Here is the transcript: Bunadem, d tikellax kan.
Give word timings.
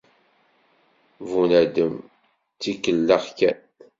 Bunadem, 1.27 1.93
d 2.55 2.57
tikellax 2.59 3.25
kan. 3.37 3.57